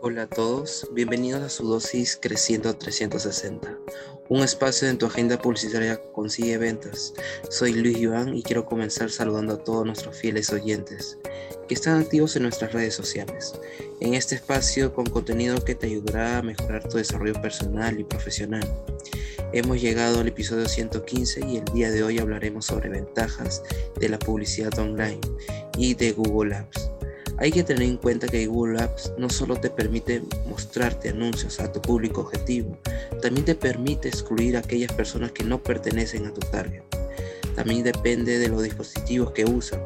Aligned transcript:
Hola 0.00 0.22
a 0.22 0.28
todos, 0.28 0.88
bienvenidos 0.92 1.42
a 1.42 1.48
su 1.48 1.66
dosis 1.66 2.16
Creciendo 2.22 2.72
360, 2.76 3.76
un 4.28 4.42
espacio 4.42 4.88
en 4.88 4.96
tu 4.96 5.06
agenda 5.06 5.36
publicitaria 5.42 6.00
consigue 6.12 6.56
ventas. 6.56 7.14
Soy 7.50 7.72
Luis 7.72 7.98
Iván 7.98 8.36
y 8.36 8.44
quiero 8.44 8.64
comenzar 8.64 9.10
saludando 9.10 9.54
a 9.54 9.64
todos 9.64 9.84
nuestros 9.84 10.16
fieles 10.16 10.52
oyentes 10.52 11.18
que 11.66 11.74
están 11.74 12.00
activos 12.00 12.36
en 12.36 12.44
nuestras 12.44 12.72
redes 12.72 12.94
sociales. 12.94 13.58
En 14.00 14.14
este 14.14 14.36
espacio 14.36 14.94
con 14.94 15.06
contenido 15.06 15.64
que 15.64 15.74
te 15.74 15.86
ayudará 15.86 16.38
a 16.38 16.42
mejorar 16.42 16.88
tu 16.88 16.98
desarrollo 16.98 17.34
personal 17.42 17.98
y 17.98 18.04
profesional. 18.04 18.62
Hemos 19.52 19.80
llegado 19.80 20.20
al 20.20 20.28
episodio 20.28 20.68
115 20.68 21.44
y 21.44 21.56
el 21.56 21.64
día 21.74 21.90
de 21.90 22.04
hoy 22.04 22.20
hablaremos 22.20 22.66
sobre 22.66 22.88
ventajas 22.88 23.64
de 23.98 24.08
la 24.08 24.18
publicidad 24.20 24.78
online 24.78 25.20
y 25.76 25.94
de 25.94 26.12
Google 26.12 26.54
Apps. 26.54 26.88
Hay 27.40 27.52
que 27.52 27.62
tener 27.62 27.84
en 27.84 27.96
cuenta 27.98 28.26
que 28.26 28.46
Google 28.46 28.82
Apps 28.82 29.12
no 29.16 29.30
solo 29.30 29.56
te 29.56 29.70
permite 29.70 30.22
mostrarte 30.48 31.10
anuncios 31.10 31.60
a 31.60 31.70
tu 31.70 31.80
público 31.80 32.22
objetivo, 32.22 32.76
también 33.22 33.44
te 33.44 33.54
permite 33.54 34.08
excluir 34.08 34.56
a 34.56 34.60
aquellas 34.60 34.92
personas 34.92 35.30
que 35.30 35.44
no 35.44 35.62
pertenecen 35.62 36.26
a 36.26 36.34
tu 36.34 36.40
target. 36.50 36.82
También 37.54 37.84
depende 37.84 38.38
de 38.38 38.48
los 38.48 38.64
dispositivos 38.64 39.30
que 39.32 39.44
usan, 39.44 39.80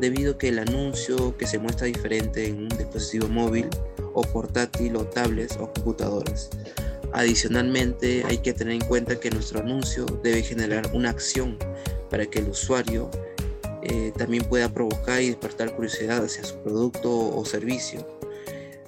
debido 0.00 0.32
a 0.32 0.38
que 0.38 0.48
el 0.48 0.58
anuncio 0.58 1.36
que 1.36 1.46
se 1.46 1.58
muestra 1.58 1.86
diferente 1.86 2.48
en 2.48 2.62
un 2.62 2.68
dispositivo 2.68 3.28
móvil 3.28 3.68
o 4.12 4.22
portátil 4.22 4.96
o 4.96 5.06
tablets 5.06 5.56
o 5.56 5.72
computadoras. 5.72 6.50
Adicionalmente, 7.12 8.24
hay 8.28 8.38
que 8.38 8.52
tener 8.52 8.74
en 8.74 8.88
cuenta 8.88 9.18
que 9.20 9.30
nuestro 9.30 9.60
anuncio 9.60 10.06
debe 10.24 10.42
generar 10.42 10.90
una 10.92 11.10
acción 11.10 11.56
para 12.10 12.26
que 12.26 12.40
el 12.40 12.48
usuario 12.48 13.10
eh, 13.88 14.12
también 14.16 14.44
pueda 14.44 14.68
provocar 14.68 15.22
y 15.22 15.28
despertar 15.28 15.74
curiosidad 15.74 16.24
hacia 16.24 16.44
su 16.44 16.56
producto 16.58 17.08
o 17.10 17.44
servicio. 17.44 18.06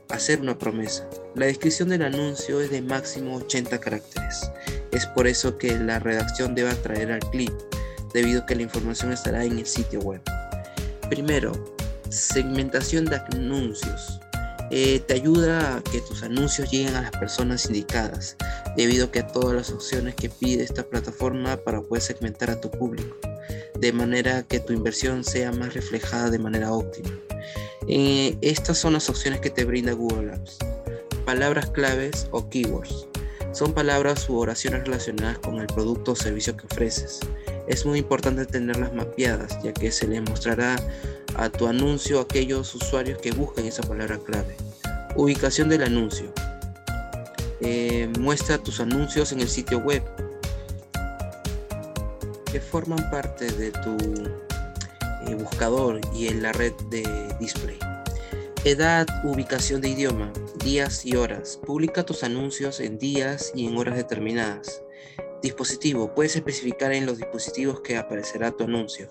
Hacer 0.08 0.40
una 0.40 0.58
promesa. 0.58 1.08
La 1.34 1.46
descripción 1.46 1.90
del 1.90 2.02
anuncio 2.02 2.60
es 2.60 2.70
de 2.70 2.82
máximo 2.82 3.36
80 3.36 3.78
caracteres. 3.78 4.50
Es 4.90 5.06
por 5.06 5.28
eso 5.28 5.56
que 5.56 5.78
la 5.78 6.00
redacción 6.00 6.54
debe 6.54 6.70
atraer 6.70 7.12
al 7.12 7.20
clip, 7.20 7.52
debido 8.12 8.42
a 8.42 8.46
que 8.46 8.56
la 8.56 8.62
información 8.62 9.12
estará 9.12 9.44
en 9.44 9.58
el 9.58 9.66
sitio 9.66 10.00
web. 10.00 10.20
Primero, 11.08 11.52
segmentación 12.08 13.04
de 13.04 13.16
anuncios. 13.32 14.18
Eh, 14.70 15.00
te 15.06 15.14
ayuda 15.14 15.76
a 15.76 15.82
que 15.82 16.00
tus 16.00 16.22
anuncios 16.22 16.70
lleguen 16.70 16.96
a 16.96 17.02
las 17.02 17.12
personas 17.12 17.66
indicadas, 17.66 18.36
debido 18.76 19.06
a 19.06 19.12
que 19.12 19.22
todas 19.22 19.54
las 19.54 19.70
opciones 19.70 20.14
que 20.14 20.28
pide 20.28 20.64
esta 20.64 20.82
plataforma 20.82 21.56
para 21.58 21.80
poder 21.80 22.02
segmentar 22.02 22.50
a 22.50 22.60
tu 22.60 22.70
público, 22.70 23.16
de 23.78 23.92
manera 23.92 24.42
que 24.42 24.60
tu 24.60 24.72
inversión 24.72 25.24
sea 25.24 25.52
más 25.52 25.74
reflejada 25.74 26.30
de 26.30 26.38
manera 26.38 26.72
óptima. 26.72 27.10
Eh, 27.86 28.36
estas 28.42 28.78
son 28.78 28.92
las 28.92 29.08
opciones 29.08 29.40
que 29.40 29.50
te 29.50 29.64
brinda 29.64 29.92
Google 29.92 30.32
Apps. 30.32 30.58
Palabras 31.24 31.70
claves 31.70 32.28
o 32.32 32.48
keywords. 32.48 33.06
Son 33.52 33.72
palabras 33.72 34.28
u 34.28 34.36
oraciones 34.36 34.84
relacionadas 34.84 35.38
con 35.38 35.58
el 35.58 35.66
producto 35.66 36.12
o 36.12 36.16
servicio 36.16 36.56
que 36.56 36.66
ofreces. 36.66 37.20
Es 37.66 37.86
muy 37.86 38.00
importante 38.00 38.44
tenerlas 38.46 38.92
mapeadas, 38.92 39.62
ya 39.62 39.72
que 39.72 39.90
se 39.90 40.06
les 40.06 40.22
mostrará 40.28 40.76
a 41.36 41.48
tu 41.48 41.66
anuncio 41.66 42.18
a 42.18 42.22
aquellos 42.22 42.74
usuarios 42.74 43.18
que 43.18 43.32
busquen 43.32 43.66
esa 43.66 43.82
palabra 43.82 44.18
clave. 44.18 44.56
Ubicación 45.16 45.68
del 45.68 45.82
anuncio. 45.82 46.32
Eh, 47.60 48.08
muestra 48.18 48.58
tus 48.58 48.80
anuncios 48.80 49.32
en 49.32 49.40
el 49.40 49.48
sitio 49.48 49.78
web 49.78 50.02
que 52.50 52.60
forman 52.60 53.10
parte 53.10 53.50
de 53.52 53.70
tu 53.70 53.96
eh, 55.26 55.34
buscador 55.34 56.00
y 56.14 56.28
en 56.28 56.42
la 56.42 56.52
red 56.52 56.72
de 56.90 57.04
display. 57.38 57.78
Edad, 58.64 59.06
ubicación 59.24 59.80
de 59.80 59.90
idioma, 59.90 60.32
días 60.64 61.04
y 61.06 61.16
horas. 61.16 61.58
Publica 61.64 62.04
tus 62.04 62.24
anuncios 62.24 62.80
en 62.80 62.98
días 62.98 63.52
y 63.54 63.66
en 63.66 63.76
horas 63.76 63.96
determinadas. 63.96 64.82
Dispositivo. 65.42 66.14
Puedes 66.14 66.36
especificar 66.36 66.92
en 66.92 67.06
los 67.06 67.18
dispositivos 67.18 67.80
que 67.80 67.96
aparecerá 67.96 68.50
tu 68.50 68.64
anuncio. 68.64 69.08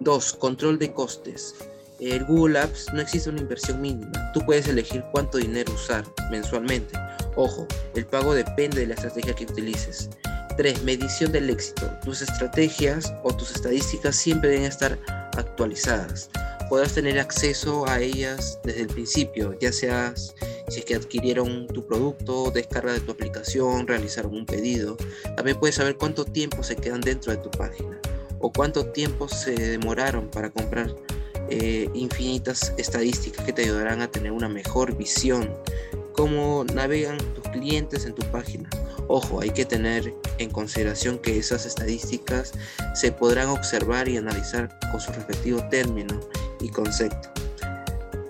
2. 0.00 0.32
Control 0.34 0.78
de 0.78 0.92
costes. 0.92 1.54
En 2.00 2.24
Google 2.26 2.58
Apps 2.58 2.86
no 2.92 3.00
existe 3.00 3.30
una 3.30 3.42
inversión 3.42 3.80
mínima. 3.80 4.32
Tú 4.32 4.40
puedes 4.44 4.66
elegir 4.66 5.04
cuánto 5.12 5.38
dinero 5.38 5.72
usar 5.72 6.04
mensualmente. 6.30 6.98
Ojo, 7.36 7.66
el 7.94 8.06
pago 8.06 8.34
depende 8.34 8.80
de 8.80 8.86
la 8.86 8.94
estrategia 8.94 9.34
que 9.34 9.44
utilices. 9.44 10.10
3. 10.56 10.84
Medición 10.84 11.32
del 11.32 11.50
éxito. 11.50 11.90
Tus 12.04 12.22
estrategias 12.22 13.12
o 13.22 13.34
tus 13.34 13.52
estadísticas 13.52 14.16
siempre 14.16 14.50
deben 14.50 14.64
estar 14.64 14.98
actualizadas. 15.36 16.30
Podrás 16.68 16.94
tener 16.94 17.18
acceso 17.18 17.88
a 17.88 18.00
ellas 18.00 18.58
desde 18.62 18.82
el 18.82 18.86
principio, 18.86 19.58
ya 19.58 19.72
seas 19.72 20.34
si 20.68 20.78
es 20.78 20.84
que 20.84 20.94
adquirieron 20.94 21.66
tu 21.66 21.84
producto, 21.84 22.52
descarga 22.52 22.92
de 22.92 23.00
tu 23.00 23.10
aplicación, 23.10 23.88
realizaron 23.88 24.34
un 24.36 24.46
pedido. 24.46 24.96
También 25.36 25.58
puedes 25.58 25.74
saber 25.74 25.96
cuánto 25.96 26.24
tiempo 26.24 26.62
se 26.62 26.76
quedan 26.76 27.00
dentro 27.00 27.32
de 27.32 27.38
tu 27.38 27.50
página 27.50 27.98
o 28.38 28.52
cuánto 28.52 28.86
tiempo 28.86 29.28
se 29.28 29.52
demoraron 29.52 30.28
para 30.30 30.48
comprar 30.50 30.94
eh, 31.48 31.90
infinitas 31.94 32.72
estadísticas 32.78 33.44
que 33.44 33.52
te 33.52 33.62
ayudarán 33.62 34.00
a 34.00 34.10
tener 34.10 34.30
una 34.30 34.48
mejor 34.48 34.96
visión. 34.96 35.52
Cómo 36.12 36.64
navegan 36.74 37.18
tus 37.34 37.44
clientes 37.52 38.04
en 38.06 38.14
tu 38.14 38.22
página. 38.30 38.68
Ojo, 39.08 39.40
hay 39.40 39.50
que 39.50 39.64
tener 39.64 40.14
en 40.38 40.50
consideración 40.50 41.18
que 41.18 41.38
esas 41.38 41.66
estadísticas 41.66 42.52
se 42.94 43.10
podrán 43.10 43.48
observar 43.48 44.08
y 44.08 44.16
analizar 44.16 44.78
con 44.90 45.00
su 45.00 45.12
respectivo 45.12 45.62
término 45.68 46.20
y 46.60 46.68
concepto. 46.68 47.30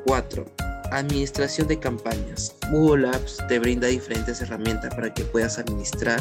4 0.06 0.44
Administración 0.90 1.68
de 1.68 1.78
campañas. 1.78 2.54
Google 2.72 3.08
Apps 3.08 3.38
te 3.46 3.60
brinda 3.60 3.86
diferentes 3.86 4.40
herramientas 4.40 4.92
para 4.94 5.14
que 5.14 5.22
puedas 5.24 5.58
administrar 5.58 6.20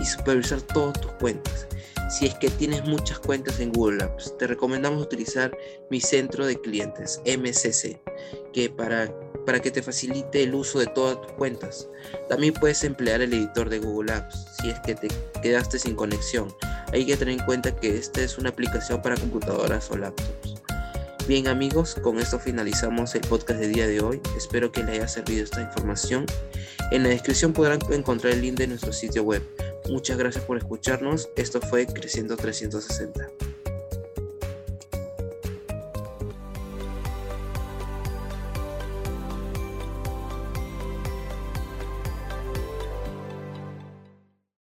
y 0.00 0.04
supervisar 0.04 0.62
todas 0.62 1.00
tus 1.00 1.10
cuentas. 1.12 1.66
Si 2.08 2.26
es 2.26 2.34
que 2.34 2.50
tienes 2.50 2.84
muchas 2.84 3.18
cuentas 3.18 3.60
en 3.60 3.72
Google 3.72 4.04
Apps, 4.04 4.36
te 4.38 4.46
recomendamos 4.46 5.02
utilizar 5.02 5.56
mi 5.90 6.00
centro 6.00 6.46
de 6.46 6.60
clientes, 6.60 7.20
MCC, 7.24 7.98
que 8.52 8.68
para, 8.68 9.12
para 9.46 9.60
que 9.60 9.70
te 9.70 9.82
facilite 9.82 10.42
el 10.42 10.54
uso 10.54 10.78
de 10.78 10.86
todas 10.86 11.20
tus 11.22 11.32
cuentas. 11.32 11.88
También 12.28 12.54
puedes 12.54 12.84
emplear 12.84 13.22
el 13.22 13.32
editor 13.32 13.70
de 13.70 13.78
Google 13.78 14.12
Apps 14.12 14.46
si 14.60 14.70
es 14.70 14.78
que 14.80 14.94
te 14.94 15.08
quedaste 15.42 15.78
sin 15.78 15.96
conexión. 15.96 16.54
Hay 16.92 17.06
que 17.06 17.16
tener 17.16 17.38
en 17.38 17.46
cuenta 17.46 17.74
que 17.74 17.96
esta 17.96 18.20
es 18.20 18.38
una 18.38 18.50
aplicación 18.50 19.00
para 19.00 19.16
computadoras 19.16 19.90
o 19.90 19.96
laptops. 19.96 20.54
Bien 21.26 21.48
amigos, 21.48 21.94
con 22.02 22.18
esto 22.18 22.38
finalizamos 22.38 23.14
el 23.14 23.22
podcast 23.22 23.58
de 23.58 23.68
día 23.68 23.86
de 23.86 24.02
hoy. 24.02 24.20
Espero 24.36 24.70
que 24.70 24.82
les 24.82 24.96
haya 24.96 25.08
servido 25.08 25.42
esta 25.42 25.62
información. 25.62 26.26
En 26.90 27.02
la 27.02 27.08
descripción 27.08 27.54
podrán 27.54 27.78
encontrar 27.90 28.34
el 28.34 28.42
link 28.42 28.58
de 28.58 28.66
nuestro 28.66 28.92
sitio 28.92 29.22
web. 29.22 29.42
Muchas 29.88 30.16
gracias 30.16 30.44
por 30.44 30.56
escucharnos. 30.56 31.28
Esto 31.36 31.60
fue 31.60 31.86
Creciendo 31.86 32.36
360. 32.36 33.53